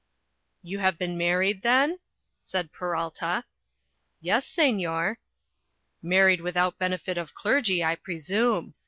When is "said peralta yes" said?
2.41-4.47